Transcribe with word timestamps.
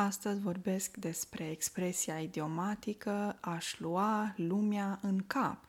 Astăzi 0.00 0.40
vorbesc 0.40 0.96
despre 0.96 1.50
expresia 1.50 2.18
idiomatică 2.20 3.36
aș 3.40 3.78
lua 3.78 4.34
lumea 4.36 4.98
în 5.02 5.22
cap. 5.26 5.64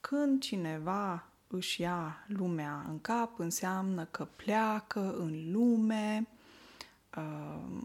Când 0.00 0.42
cineva 0.42 1.26
își 1.46 1.80
ia 1.80 2.24
lumea 2.26 2.84
în 2.88 3.00
cap, 3.00 3.38
înseamnă 3.38 4.04
că 4.04 4.28
pleacă 4.36 5.14
în 5.18 5.52
lume 5.52 6.26
uh, 7.16 7.82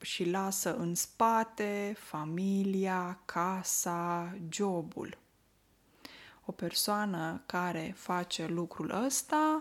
și 0.00 0.30
lasă 0.30 0.76
în 0.76 0.94
spate 0.94 1.96
familia, 1.98 3.20
casa, 3.24 4.36
jobul. 4.48 5.18
O 6.44 6.52
persoană 6.52 7.42
care 7.46 7.94
face 7.96 8.46
lucrul 8.46 9.04
ăsta 9.04 9.55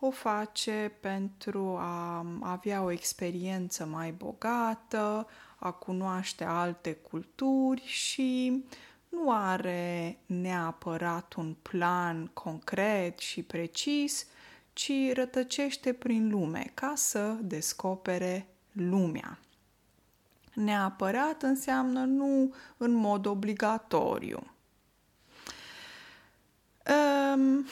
o 0.00 0.10
face 0.10 0.92
pentru 1.00 1.76
a 1.78 2.26
avea 2.40 2.82
o 2.82 2.90
experiență 2.90 3.84
mai 3.84 4.12
bogată, 4.12 5.26
a 5.58 5.70
cunoaște 5.70 6.44
alte 6.44 6.92
culturi 6.92 7.82
și 7.86 8.64
nu 9.08 9.32
are 9.32 10.18
neapărat 10.26 11.34
un 11.34 11.54
plan 11.62 12.26
concret 12.26 13.18
și 13.18 13.42
precis, 13.42 14.26
ci 14.72 14.92
rătăcește 15.12 15.92
prin 15.92 16.30
lume 16.30 16.70
ca 16.74 16.92
să 16.96 17.36
descopere 17.40 18.46
lumea. 18.72 19.38
Neapărat 20.54 21.42
înseamnă 21.42 22.04
nu 22.04 22.54
în 22.76 22.92
mod 22.92 23.26
obligatoriu. 23.26 24.50
Um, 27.34 27.66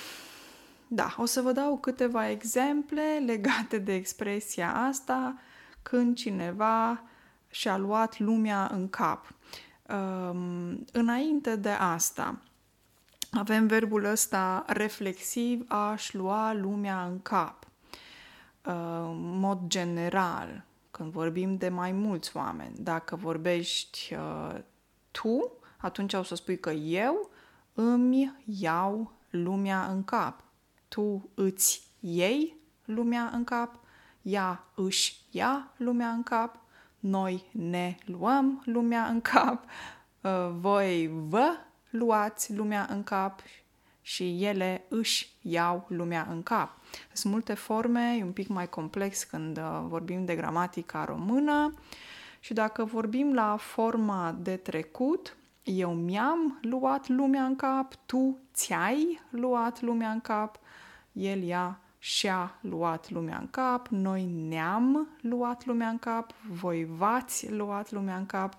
da, 0.89 1.15
o 1.17 1.25
să 1.25 1.41
vă 1.41 1.53
dau 1.53 1.79
câteva 1.79 2.31
exemple 2.31 3.23
legate 3.27 3.79
de 3.79 3.95
expresia 3.95 4.75
asta 4.75 5.35
când 5.83 6.17
cineva 6.17 7.03
și-a 7.49 7.77
luat 7.77 8.19
lumea 8.19 8.71
în 8.73 8.89
cap. 8.89 9.33
Um, 9.89 10.85
înainte 10.93 11.57
de 11.57 11.71
asta, 11.71 12.39
avem 13.31 13.67
verbul 13.67 14.05
ăsta 14.05 14.65
reflexiv, 14.67 15.65
aș 15.69 16.13
lua 16.13 16.53
lumea 16.53 17.05
în 17.05 17.23
cap. 17.23 17.67
Uh, 18.67 18.75
în 19.09 19.39
mod 19.39 19.59
general, 19.67 20.65
când 20.91 21.13
vorbim 21.13 21.57
de 21.57 21.69
mai 21.69 21.93
mulți 21.93 22.37
oameni, 22.37 22.75
dacă 22.79 23.17
vorbești 23.17 24.15
uh, 24.15 24.59
tu, 25.11 25.53
atunci 25.77 26.13
o 26.13 26.23
să 26.23 26.35
spui 26.35 26.59
că 26.59 26.71
eu 26.71 27.31
îmi 27.75 28.35
iau 28.45 29.13
lumea 29.31 29.87
în 29.87 30.05
cap 30.05 30.43
tu 30.89 31.31
îți 31.35 31.87
iei 32.01 32.57
lumea 32.85 33.31
în 33.33 33.45
cap, 33.45 33.81
ea 34.23 34.65
își 34.75 35.21
ia 35.31 35.73
lumea 35.77 36.09
în 36.09 36.23
cap, 36.23 36.61
noi 36.99 37.45
ne 37.53 37.97
luăm 38.05 38.63
lumea 38.65 39.05
în 39.05 39.21
cap, 39.21 39.65
uh, 40.23 40.49
voi 40.51 41.11
vă 41.29 41.51
luați 41.91 42.55
lumea 42.55 42.87
în 42.91 43.03
cap 43.03 43.41
și 44.01 44.45
ele 44.45 44.85
își 44.89 45.37
iau 45.43 45.85
lumea 45.89 46.27
în 46.31 46.43
cap. 46.43 46.79
Sunt 47.13 47.33
multe 47.33 47.55
forme, 47.55 48.17
e 48.19 48.25
un 48.25 48.33
pic 48.33 48.49
mai 48.49 48.69
complex 48.69 49.25
când 49.25 49.59
uh, 49.59 49.81
vorbim 49.87 50.25
de 50.25 50.35
gramatica 50.35 51.05
română 51.05 51.75
și 52.41 52.53
dacă 52.53 52.85
vorbim 52.85 53.35
la 53.35 53.57
forma 53.57 54.37
de 54.39 54.57
trecut, 54.57 55.37
eu 55.69 55.93
mi-am 55.93 56.59
luat 56.63 57.09
lumea 57.09 57.45
în 57.45 57.57
cap, 57.57 57.95
tu 58.07 58.39
ți-ai 58.55 59.21
luat 59.31 59.81
lumea 59.81 60.11
în 60.11 60.21
cap, 60.21 60.59
el 61.13 61.43
ea 61.43 61.81
și-a 61.99 62.59
luat 62.61 63.11
lumea 63.11 63.39
în 63.39 63.49
cap, 63.51 63.89
noi 63.89 64.25
ne-am 64.25 65.09
luat 65.21 65.67
lumea 65.67 65.89
în 65.89 65.99
cap, 65.99 66.33
voi 66.51 66.85
v-ați 66.85 67.51
luat 67.51 67.91
lumea 67.91 68.17
în 68.17 68.27
cap, 68.27 68.57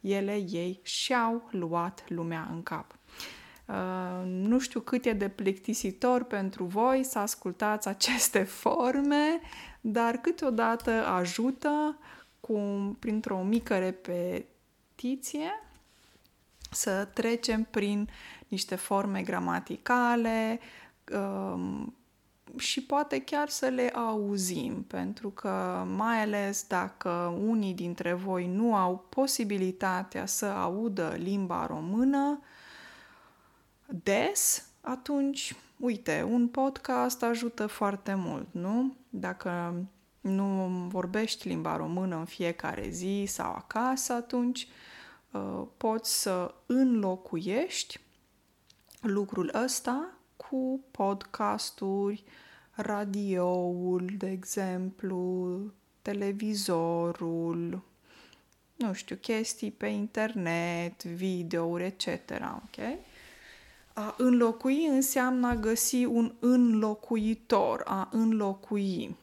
ele, 0.00 0.34
ei 0.50 0.80
și-au 0.82 1.48
luat 1.50 2.04
lumea 2.08 2.48
în 2.52 2.62
cap. 2.62 2.94
Uh, 3.66 4.22
nu 4.24 4.58
știu 4.58 4.80
cât 4.80 5.04
e 5.04 5.12
de 5.12 5.28
plictisitor 5.28 6.22
pentru 6.22 6.64
voi 6.64 7.04
să 7.04 7.18
ascultați 7.18 7.88
aceste 7.88 8.42
forme, 8.42 9.40
dar 9.80 10.16
câteodată 10.16 11.06
ajută 11.06 11.98
cu, 12.40 12.58
printr-o 12.98 13.42
mică 13.42 13.78
repetiție 13.78 15.50
să 16.70 17.04
trecem 17.04 17.66
prin 17.70 18.08
niște 18.48 18.74
forme 18.74 19.22
gramaticale, 19.22 20.60
um, 21.12 21.94
și 22.56 22.82
poate 22.82 23.20
chiar 23.20 23.48
să 23.48 23.66
le 23.66 23.88
auzim, 23.88 24.82
pentru 24.82 25.30
că 25.30 25.84
mai 25.96 26.22
ales 26.22 26.64
dacă 26.68 27.34
unii 27.46 27.74
dintre 27.74 28.12
voi 28.12 28.46
nu 28.46 28.74
au 28.74 29.06
posibilitatea 29.08 30.26
să 30.26 30.46
audă 30.46 31.14
limba 31.18 31.66
română 31.66 32.40
des, 33.86 34.68
atunci, 34.80 35.54
uite, 35.76 36.26
un 36.30 36.48
podcast 36.48 37.22
ajută 37.22 37.66
foarte 37.66 38.14
mult, 38.14 38.46
nu? 38.50 38.96
Dacă 39.08 39.74
nu 40.20 40.66
vorbești 40.88 41.48
limba 41.48 41.76
română 41.76 42.16
în 42.16 42.24
fiecare 42.24 42.88
zi 42.88 43.24
sau 43.26 43.52
acasă, 43.52 44.12
atunci 44.12 44.62
uh, 44.62 44.89
poți 45.76 46.20
să 46.20 46.54
înlocuiești 46.66 48.00
lucrul 49.00 49.50
ăsta 49.64 50.12
cu 50.36 50.80
podcasturi, 50.90 52.24
radioul, 52.70 54.10
de 54.18 54.30
exemplu, 54.30 55.58
televizorul, 56.02 57.82
nu 58.80 58.92
știu, 58.92 59.16
chestii 59.16 59.70
pe 59.70 59.86
internet, 59.86 61.04
videouri, 61.04 61.84
etc. 61.84 62.30
Ok? 62.40 62.98
A 63.92 64.14
înlocui 64.18 64.86
înseamnă 64.86 65.46
a 65.46 65.54
găsi 65.54 66.04
un 66.04 66.34
înlocuitor, 66.38 67.82
a 67.84 68.08
înlocui. 68.12 69.16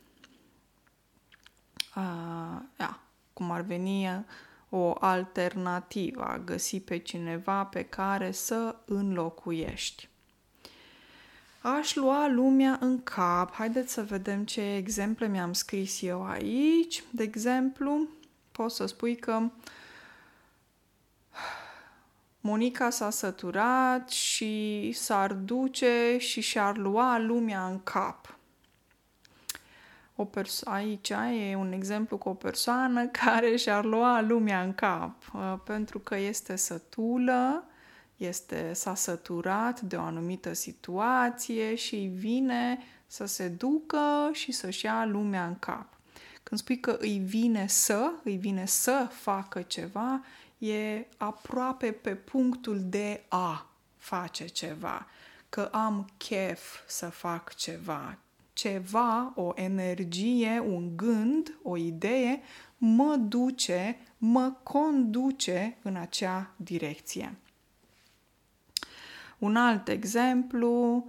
A, 1.94 2.03
ia, 2.79 3.00
cum 3.34 3.51
ar 3.51 3.62
veni 3.62 4.25
o 4.70 4.94
alternativă, 5.00 6.24
a 6.24 6.38
găsi 6.38 6.80
pe 6.80 6.98
cineva 6.98 7.64
pe 7.64 7.84
care 7.84 8.32
să 8.32 8.76
înlocuiești. 8.86 10.10
Aș 11.62 11.96
lua 11.96 12.28
lumea 12.28 12.78
în 12.82 13.04
cap. 13.04 13.54
Haideți 13.54 13.94
să 13.94 14.02
vedem 14.02 14.46
ce 14.46 14.76
exemple 14.76 15.28
mi-am 15.28 15.54
scris 15.54 16.02
eu 16.02 16.26
aici. 16.26 17.04
De 17.10 17.24
exemplu, 17.24 18.08
pot 18.52 18.72
să 18.72 18.86
spui 18.86 19.16
că 19.16 19.42
Monica 22.42 22.90
s-a 22.90 23.10
săturat 23.10 24.10
și 24.10 24.92
s-ar 24.92 25.34
duce 25.34 26.16
și 26.18 26.42
și-ar 26.42 26.78
lua 26.78 27.18
lumea 27.20 27.68
în 27.68 27.84
cap. 27.84 28.37
O 30.20 30.26
perso- 30.26 30.70
aici 30.70 31.10
e 31.50 31.56
un 31.56 31.72
exemplu 31.72 32.18
cu 32.18 32.30
o 32.30 32.34
persoană 32.34 33.08
care 33.24 33.56
și-ar 33.56 33.86
lua 33.86 34.22
lumea 34.22 34.62
în 34.62 34.74
cap 34.74 35.32
uh, 35.34 35.56
pentru 35.64 36.00
că 36.00 36.18
este 36.18 36.56
sătulă 36.56 37.68
este, 38.18 38.74
s-a 38.74 38.96
săturat 38.96 39.82
de 39.82 39.96
o 39.96 40.02
anumită 40.02 40.54
situație 40.54 41.76
și 41.76 41.96
vine 41.96 42.78
să 43.08 43.26
se 43.26 43.48
ducă 43.48 44.30
și 44.32 44.52
să-și 44.52 44.86
ia 44.86 45.06
lumea 45.06 45.46
în 45.46 45.60
cap. 45.60 45.94
Când 46.44 46.60
spui 46.60 46.80
că 46.80 46.98
îi 47.00 47.18
vine 47.18 47.68
să, 47.68 48.12
îi 48.24 48.36
vine 48.36 48.66
să 48.66 49.08
facă 49.12 49.62
ceva, 49.62 50.24
e 50.58 51.06
aproape 51.18 51.92
pe 51.92 52.16
punctul 52.16 52.80
de 52.84 53.24
a 53.28 53.70
face 53.98 54.46
ceva, 54.46 55.08
că 55.50 55.70
am 55.72 56.10
chef 56.18 56.80
să 56.88 57.10
fac 57.10 57.54
ceva. 57.54 58.18
Ceva, 58.57 59.34
o 59.35 59.51
energie, 59.56 60.63
un 60.68 60.95
gând, 60.95 61.57
o 61.63 61.78
idee, 61.78 62.42
mă 62.77 63.15
duce, 63.15 63.98
mă 64.18 64.54
conduce 64.63 65.77
în 65.81 65.95
acea 65.95 66.54
direcție. 66.56 67.36
Un 69.38 69.56
alt 69.56 69.88
exemplu, 69.88 71.06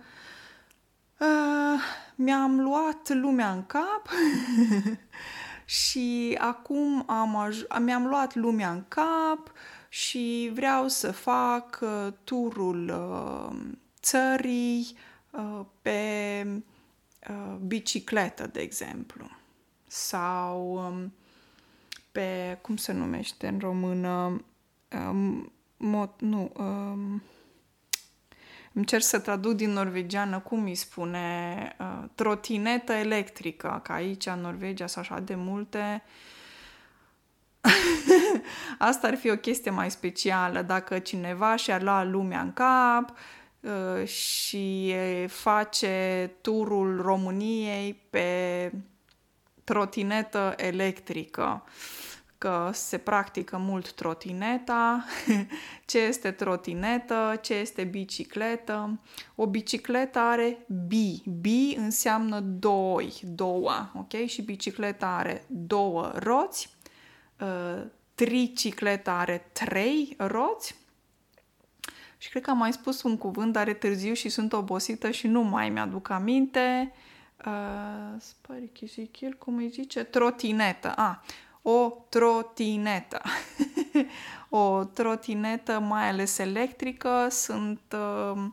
uh, 1.19 1.81
mi-am 2.15 2.61
luat 2.61 3.09
lumea 3.09 3.53
în 3.53 3.67
cap 3.67 4.09
și 5.87 6.37
acum 6.41 7.05
am 7.07 7.49
aj- 7.49 7.81
mi-am 7.81 8.07
luat 8.07 8.35
lumea 8.35 8.71
în 8.71 8.85
cap 8.89 9.53
și 9.89 10.51
vreau 10.55 10.89
să 10.89 11.13
fac 11.13 11.79
uh, 11.83 12.13
turul 12.25 12.89
uh, 12.89 13.57
țării 14.01 14.97
uh, 15.31 15.61
pe 15.83 16.63
uh, 17.31 17.57
bicicletă, 17.67 18.47
de 18.47 18.61
exemplu. 18.61 19.31
Sau 19.87 20.73
um, 20.73 21.13
pe, 22.13 22.59
cum 22.63 22.77
se 22.77 22.93
numește 22.93 23.47
în 23.47 23.59
română, 23.59 24.45
um, 25.09 25.53
mot, 25.77 26.21
nu, 26.21 26.53
um, 26.57 27.23
îmi 28.73 28.85
cer 28.85 29.01
să 29.01 29.19
traduc 29.19 29.53
din 29.53 29.71
norvegiană 29.71 30.39
cum 30.39 30.65
îi 30.65 30.75
spune 30.75 31.77
uh, 31.81 32.05
trotinetă 32.15 32.93
electrică, 32.93 33.81
că 33.85 33.93
aici 33.93 34.27
în 34.27 34.41
Norvegia 34.41 34.87
sunt 34.87 35.05
așa 35.05 35.21
de 35.21 35.35
multe 35.35 36.03
Asta 38.79 39.07
ar 39.07 39.17
fi 39.17 39.31
o 39.31 39.37
chestie 39.37 39.71
mai 39.71 39.91
specială 39.91 40.63
dacă 40.63 40.99
cineva 40.99 41.57
și-ar 41.57 41.83
lua 41.83 42.05
lumea 42.05 42.41
în 42.41 42.53
cap 42.53 43.11
uh, 43.11 43.17
și 44.05 44.95
face 45.27 46.31
turul 46.41 47.01
României 47.01 48.01
pe 48.11 48.73
trotinetă 49.65 50.55
electrică 50.57 51.63
că 52.39 52.71
se 52.73 52.99
practică 52.99 53.57
mult 53.57 53.93
trotineta, 53.93 55.05
ce 55.87 55.99
este 55.99 56.31
trotinetă, 56.31 57.39
ce 57.43 57.55
este 57.55 57.85
bicicletă. 57.85 59.01
O 59.35 59.47
bicicletă 59.47 60.19
are 60.19 60.67
bi. 60.87 61.23
Bi 61.41 61.75
înseamnă 61.79 62.41
doi, 62.41 63.21
două, 63.23 63.91
ok? 63.95 64.27
Și 64.27 64.43
bicicleta 64.43 65.07
are 65.07 65.45
două 65.47 66.13
roți, 66.15 66.77
uh, 67.41 67.83
tricicleta 68.15 69.13
are 69.13 69.51
trei 69.53 70.15
roți 70.19 70.75
și 72.19 72.31
cred 72.31 72.43
că 72.43 72.51
am 72.51 72.59
mai 72.59 72.73
spus 72.73 73.03
un 73.03 73.17
cuvânt, 73.17 73.53
dar 73.53 73.69
e 73.69 73.73
târziu 73.73 74.13
și 74.13 74.29
sunt 74.29 74.53
obosită 74.53 75.11
și 75.11 75.27
nu 75.27 75.43
mai 75.43 75.69
mi-aduc 75.69 76.11
aminte. 76.11 76.93
Uh, 77.47 78.21
spari 78.21 78.71
cum 79.39 79.57
îi 79.57 79.69
zice? 79.69 80.03
Trotinetă. 80.03 80.93
Ah, 80.97 81.17
o 81.63 81.93
trotinetă. 82.09 83.23
o 84.49 84.85
trotinetă, 84.85 85.79
mai 85.79 86.09
ales 86.09 86.39
electrică, 86.39 87.29
sunt, 87.31 87.81
uh, 87.93 88.45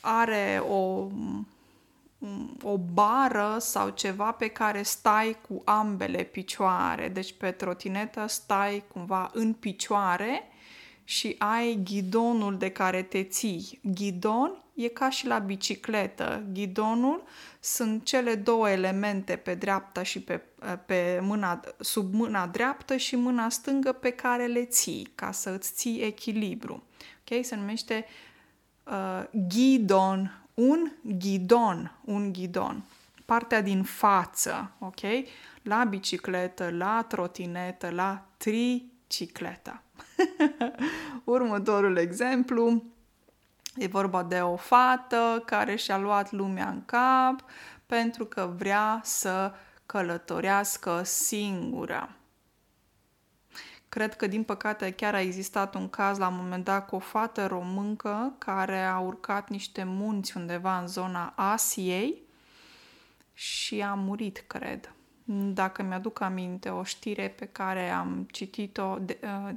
are 0.00 0.62
o, 0.68 1.08
o 2.62 2.78
bară 2.92 3.56
sau 3.58 3.88
ceva 3.88 4.32
pe 4.32 4.48
care 4.48 4.82
stai 4.82 5.36
cu 5.48 5.62
ambele 5.64 6.22
picioare. 6.22 7.08
Deci 7.08 7.32
pe 7.32 7.50
trotinetă 7.50 8.26
stai 8.26 8.84
cumva 8.92 9.30
în 9.32 9.52
picioare 9.52 10.48
și 11.04 11.34
ai 11.38 11.80
ghidonul 11.84 12.56
de 12.56 12.70
care 12.70 13.02
te 13.02 13.22
ții. 13.22 13.80
Ghidon 13.82 14.62
e 14.74 14.88
ca 14.88 15.10
și 15.10 15.26
la 15.26 15.38
bicicletă. 15.38 16.42
Ghidonul 16.52 17.22
sunt 17.60 18.04
cele 18.04 18.34
două 18.34 18.70
elemente 18.70 19.36
pe 19.36 19.54
dreapta 19.54 20.02
și 20.02 20.20
pe, 20.20 20.42
pe 20.86 21.18
mâna, 21.22 21.60
sub 21.80 22.14
mâna 22.14 22.46
dreaptă 22.46 22.96
și 22.96 23.16
mâna 23.16 23.48
stângă 23.48 23.92
pe 23.92 24.10
care 24.10 24.46
le 24.46 24.64
ții, 24.64 25.12
ca 25.14 25.32
să 25.32 25.50
îți 25.50 25.72
ții 25.72 26.00
echilibru. 26.00 26.82
Ok? 27.28 27.44
Se 27.44 27.56
numește 27.56 28.04
uh, 28.84 29.24
ghidon, 29.48 30.44
un 30.54 30.92
ghidon, 31.02 31.98
un 32.04 32.32
ghidon. 32.32 32.84
Partea 33.24 33.62
din 33.62 33.82
față, 33.82 34.70
ok? 34.78 35.00
La 35.62 35.84
bicicletă, 35.84 36.70
la 36.70 37.04
trotinetă, 37.08 37.90
la 37.90 38.26
tricicletă. 39.14 39.82
Următorul 41.24 41.96
exemplu 41.96 42.82
E 43.76 43.86
vorba 43.86 44.22
de 44.22 44.40
o 44.40 44.56
fată 44.56 45.42
care 45.46 45.76
și-a 45.76 45.98
luat 45.98 46.32
lumea 46.32 46.68
în 46.68 46.84
cap 46.84 47.44
pentru 47.86 48.24
că 48.24 48.54
vrea 48.56 49.00
să 49.04 49.52
călătorească 49.86 51.02
singură. 51.02 52.16
Cred 53.88 54.14
că, 54.14 54.26
din 54.26 54.42
păcate, 54.42 54.90
chiar 54.90 55.14
a 55.14 55.20
existat 55.20 55.74
un 55.74 55.88
caz 55.88 56.18
la 56.18 56.28
un 56.28 56.36
moment 56.36 56.64
dat 56.64 56.86
cu 56.86 56.96
o 56.96 56.98
fată 56.98 57.46
româncă 57.46 58.34
care 58.38 58.82
a 58.82 58.98
urcat 58.98 59.48
niște 59.48 59.84
munți 59.84 60.36
undeva 60.36 60.78
în 60.78 60.86
zona 60.86 61.32
Asiei 61.36 62.22
și 63.32 63.82
a 63.82 63.94
murit, 63.94 64.44
cred. 64.46 64.93
Dacă 65.26 65.82
mi-aduc 65.82 66.20
aminte, 66.20 66.68
o 66.68 66.84
știre 66.84 67.28
pe 67.28 67.46
care 67.46 67.90
am 67.90 68.28
citit-o 68.30 68.98
de, 68.98 69.18
uh, 69.22 69.54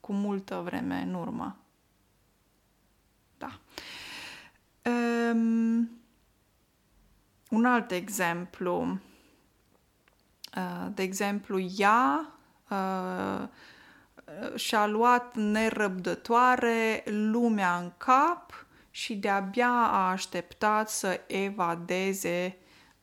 cu 0.00 0.12
multă 0.12 0.60
vreme 0.64 1.00
în 1.00 1.14
urmă. 1.14 1.56
Da. 3.38 3.60
Um, 4.90 5.90
un 7.50 7.64
alt 7.64 7.90
exemplu. 7.90 8.98
Uh, 10.56 10.86
de 10.94 11.02
exemplu, 11.02 11.58
ea 11.58 12.32
uh, 12.70 13.48
și-a 14.54 14.86
luat 14.86 15.36
nerăbdătoare 15.36 17.02
lumea 17.06 17.76
în 17.76 17.92
cap 17.96 18.66
și 18.90 19.16
de-abia 19.16 19.70
a 19.70 20.10
așteptat 20.10 20.90
să 20.90 21.20
evadeze 21.26 22.56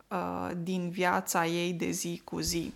uh, 0.09 0.51
din 0.57 0.89
viața 0.89 1.45
ei 1.45 1.73
de 1.73 1.89
zi 1.89 2.21
cu 2.23 2.39
zi. 2.39 2.73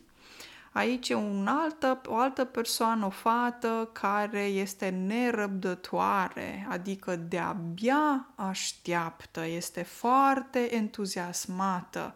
Aici 0.74 1.10
e 1.10 1.14
un 1.14 1.48
altă, 1.48 2.02
o 2.06 2.16
altă 2.16 2.46
persoană, 2.46 3.06
o 3.06 3.10
fată 3.10 3.90
care 3.92 4.44
este 4.44 4.90
nerăbdătoare, 4.90 6.68
adică 6.70 7.16
de-abia 7.16 8.28
așteaptă, 8.36 9.46
este 9.46 9.84
foarte 9.84 10.76
entuziasmată. 10.76 12.16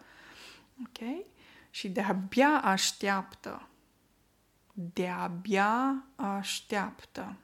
Ok? 0.86 1.26
Și 1.70 1.88
de-abia 1.88 2.60
așteaptă. 2.64 3.68
De-abia 4.72 6.04
așteaptă. 6.16 7.34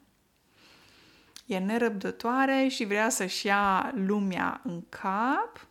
E 1.46 1.58
nerăbdătoare 1.58 2.68
și 2.68 2.84
vrea 2.84 3.08
să-și 3.08 3.46
ia 3.46 3.92
lumea 3.94 4.60
în 4.64 4.82
cap 4.88 5.66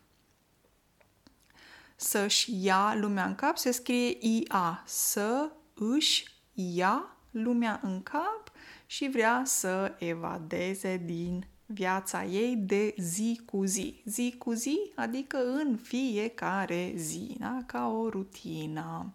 să-și 2.04 2.66
ia 2.66 2.96
lumea 3.00 3.26
în 3.26 3.36
cap 3.36 3.58
se 3.58 3.72
scrie 3.72 4.18
IA, 4.20 4.84
să 4.86 5.52
își 5.74 6.28
ia 6.54 7.18
lumea 7.32 7.80
în 7.84 8.04
cap 8.04 8.52
și 8.86 9.10
vrea 9.10 9.42
să 9.46 9.96
evadeze 10.00 11.02
din 11.06 11.48
viața 11.66 12.26
ei 12.26 12.56
de 12.56 12.94
zi 12.98 13.42
cu 13.46 13.66
zi. 13.66 14.02
Zi 14.06 14.36
cu 14.38 14.52
zi, 14.52 14.78
adică 14.96 15.38
în 15.38 15.78
fiecare 15.78 16.94
zi, 16.96 17.36
da? 17.40 17.64
ca 17.66 17.88
o 17.88 18.10
rutină. 18.10 19.14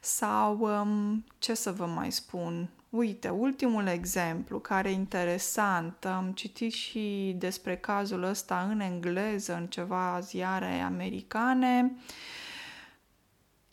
Sau, 0.00 0.58
um, 0.60 1.24
ce 1.38 1.54
să 1.54 1.72
vă 1.72 1.86
mai 1.86 2.12
spun, 2.12 2.70
Uite, 2.90 3.28
ultimul 3.28 3.86
exemplu 3.86 4.58
care 4.58 4.88
e 4.90 4.92
interesant, 4.92 6.04
am 6.04 6.32
citit 6.32 6.72
și 6.72 7.34
despre 7.38 7.76
cazul 7.76 8.22
ăsta 8.22 8.68
în 8.70 8.80
engleză, 8.80 9.54
în 9.54 9.66
ceva 9.66 10.20
ziare 10.20 10.80
americane. 10.80 11.92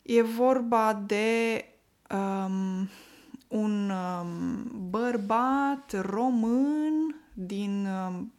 E 0.02 0.22
vorba 0.22 1.02
de 1.06 1.64
um, 2.10 2.88
un 3.48 3.90
um, 3.90 4.70
bărbat 4.90 6.00
român 6.00 7.20
din 7.32 7.86
um, 7.86 8.32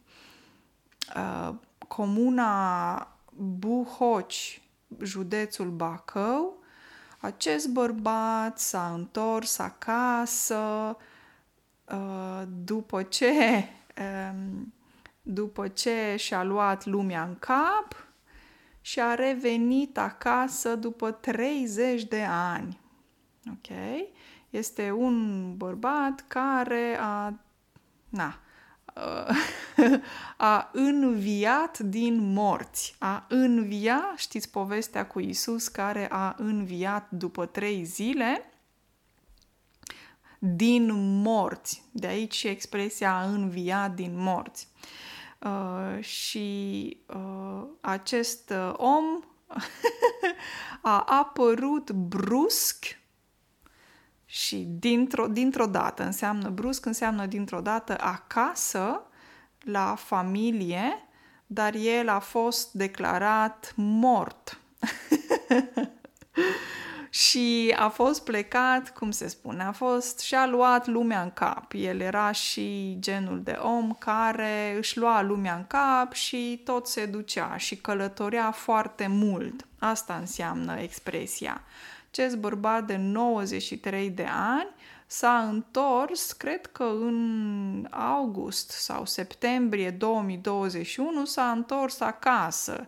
uh, 1.15 1.53
comuna 1.87 3.07
Buhoci, 3.35 4.61
județul 5.01 5.69
Bacău, 5.69 6.58
acest 7.19 7.67
bărbat 7.67 8.59
s-a 8.59 8.93
întors 8.93 9.59
acasă 9.59 10.97
uh, 11.85 12.41
după 12.63 13.03
ce, 13.03 13.65
um, 14.31 14.73
după 15.21 15.67
ce 15.67 16.15
și-a 16.17 16.43
luat 16.43 16.85
lumea 16.85 17.23
în 17.23 17.35
cap 17.39 18.07
și 18.81 18.99
a 18.99 19.13
revenit 19.13 19.97
acasă 19.97 20.75
după 20.75 21.11
30 21.11 22.03
de 22.03 22.23
ani. 22.29 22.79
Ok? 23.49 23.77
Este 24.49 24.91
un 24.91 25.53
bărbat 25.57 26.23
care 26.27 26.97
a 26.99 27.33
na, 28.09 28.39
a 30.37 30.69
înviat 30.73 31.79
din 31.79 32.33
morți. 32.33 32.95
A 32.99 33.25
învia, 33.27 34.13
știți 34.17 34.49
povestea 34.49 35.07
cu 35.07 35.19
Isus 35.19 35.67
care 35.67 36.07
a 36.11 36.35
înviat 36.37 37.09
după 37.09 37.45
trei 37.45 37.83
zile 37.83 38.53
din 40.39 40.89
morți. 41.21 41.83
De 41.91 42.07
aici 42.07 42.35
și 42.35 42.47
expresia 42.47 43.13
a 43.13 43.23
înviat 43.23 43.95
din 43.95 44.11
morți. 44.15 44.67
Uh, 45.39 46.03
și 46.03 46.97
uh, 47.05 47.63
acest 47.81 48.49
uh, 48.49 48.73
om 48.77 49.03
a 50.81 51.05
apărut 51.07 51.91
brusc 51.91 52.98
și 54.31 54.67
dintr-o, 54.79 55.27
dintr-o 55.27 55.65
dată 55.65 56.03
înseamnă 56.03 56.49
brusc, 56.49 56.85
înseamnă 56.85 57.25
dintr-o 57.25 57.61
dată 57.61 57.95
acasă, 57.99 59.01
la 59.59 59.95
familie, 59.95 61.07
dar 61.47 61.73
el 61.75 62.09
a 62.09 62.19
fost 62.19 62.71
declarat 62.71 63.73
mort. 63.75 64.59
și 67.27 67.75
a 67.77 67.87
fost 67.87 68.23
plecat, 68.23 68.93
cum 68.93 69.11
se 69.11 69.27
spune, 69.27 69.63
a 69.63 69.71
fost 69.71 70.19
și-a 70.19 70.47
luat 70.47 70.87
lumea 70.87 71.21
în 71.21 71.31
cap. 71.31 71.71
El 71.75 71.99
era 71.99 72.31
și 72.31 72.97
genul 72.99 73.41
de 73.43 73.57
om 73.61 73.93
care 73.93 74.75
își 74.77 74.97
lua 74.97 75.21
lumea 75.21 75.55
în 75.55 75.65
cap 75.67 76.13
și 76.13 76.61
tot 76.63 76.87
se 76.87 77.05
ducea 77.05 77.57
și 77.57 77.75
călătorea 77.75 78.51
foarte 78.51 79.07
mult. 79.07 79.67
Asta 79.79 80.15
înseamnă 80.15 80.79
expresia 80.79 81.61
acest 82.11 82.37
bărbat 82.37 82.85
de 82.85 82.95
93 82.95 84.09
de 84.09 84.27
ani 84.31 84.69
s-a 85.05 85.47
întors, 85.51 86.31
cred 86.31 86.65
că 86.65 86.83
în 86.83 87.87
august 87.89 88.69
sau 88.69 89.05
septembrie 89.05 89.89
2021, 89.89 91.25
s-a 91.25 91.51
întors 91.51 91.99
acasă. 91.99 92.87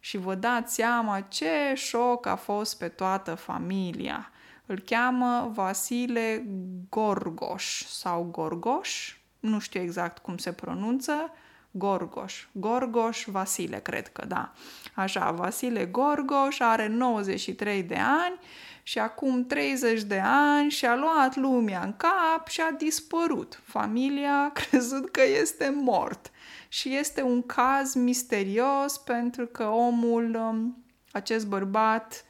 Și 0.00 0.16
vă 0.16 0.34
dați 0.34 0.74
seama 0.74 1.20
ce 1.20 1.72
șoc 1.74 2.26
a 2.26 2.36
fost 2.36 2.78
pe 2.78 2.88
toată 2.88 3.34
familia. 3.34 4.30
Îl 4.66 4.78
cheamă 4.78 5.50
Vasile 5.54 6.44
Gorgoș 6.88 7.84
sau 7.84 8.22
Gorgoș, 8.22 9.16
nu 9.40 9.58
știu 9.58 9.80
exact 9.80 10.18
cum 10.18 10.36
se 10.36 10.52
pronunță, 10.52 11.32
Gorgoș. 11.70 12.46
Gorgoș 12.52 13.24
Vasile, 13.26 13.78
cred 13.78 14.08
că 14.08 14.24
da. 14.28 14.52
Așa, 14.94 15.30
Vasile 15.30 15.84
Gorgoș 15.84 16.60
are 16.60 16.86
93 16.86 17.82
de 17.82 17.96
ani 17.96 18.38
și 18.82 18.98
acum 18.98 19.46
30 19.46 20.02
de 20.02 20.20
ani 20.24 20.70
și-a 20.70 20.96
luat 20.96 21.36
lumea 21.36 21.82
în 21.82 21.94
cap 21.96 22.48
și 22.48 22.60
a 22.60 22.70
dispărut. 22.70 23.60
Familia 23.64 24.42
a 24.42 24.50
crezut 24.50 25.10
că 25.10 25.22
este 25.40 25.74
mort. 25.74 26.30
Și 26.68 26.96
este 26.96 27.22
un 27.22 27.42
caz 27.42 27.94
misterios 27.94 28.98
pentru 28.98 29.46
că 29.46 29.64
omul, 29.64 30.34
um, 30.34 30.84
acest 31.12 31.46
bărbat, 31.46 32.24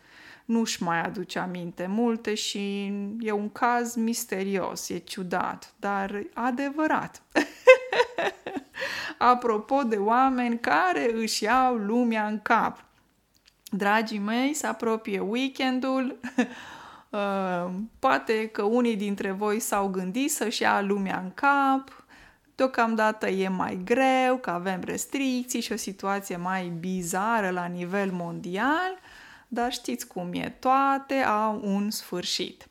nu-și 0.44 0.82
mai 0.82 1.00
aduce 1.00 1.38
aminte 1.38 1.86
multe 1.86 2.34
și 2.34 2.92
e 3.20 3.32
un 3.32 3.50
caz 3.50 3.94
misterios, 3.94 4.88
e 4.88 4.98
ciudat, 4.98 5.74
dar 5.78 6.22
adevărat. 6.34 7.22
Apropo 9.22 9.82
de 9.82 9.96
oameni 9.96 10.60
care 10.60 11.12
își 11.14 11.44
iau 11.44 11.74
lumea 11.74 12.26
în 12.26 12.40
cap. 12.42 12.84
Dragii 13.70 14.18
mei, 14.18 14.54
se 14.54 14.66
apropie 14.66 15.20
weekendul. 15.20 16.16
Uh, 17.10 17.70
poate 17.98 18.46
că 18.46 18.62
unii 18.62 18.96
dintre 18.96 19.30
voi 19.30 19.60
s-au 19.60 19.88
gândit 19.88 20.30
să-și 20.30 20.62
ia 20.62 20.80
lumea 20.80 21.20
în 21.24 21.30
cap. 21.34 22.04
Deocamdată 22.54 23.28
e 23.28 23.48
mai 23.48 23.80
greu, 23.84 24.36
că 24.36 24.50
avem 24.50 24.80
restricții 24.84 25.60
și 25.60 25.72
o 25.72 25.76
situație 25.76 26.36
mai 26.36 26.72
bizară 26.80 27.50
la 27.50 27.64
nivel 27.64 28.10
mondial, 28.12 28.98
dar 29.48 29.72
știți 29.72 30.06
cum 30.06 30.32
e, 30.32 30.56
toate 30.58 31.14
au 31.14 31.60
un 31.64 31.90
sfârșit. 31.90 32.68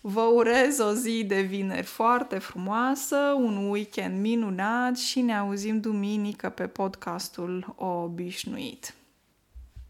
Vă 0.00 0.20
urez 0.20 0.78
o 0.78 0.92
zi 0.92 1.24
de 1.24 1.40
vineri 1.40 1.86
foarte 1.86 2.38
frumoasă, 2.38 3.16
un 3.16 3.70
weekend 3.70 4.20
minunat 4.20 4.96
și 4.96 5.20
ne 5.20 5.36
auzim 5.36 5.80
duminică 5.80 6.48
pe 6.48 6.66
podcastul 6.66 7.74
Obișnuit. 7.76 8.94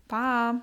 Pa! 0.06 0.62